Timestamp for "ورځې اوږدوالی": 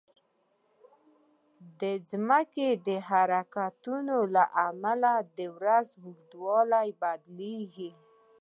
5.57-6.87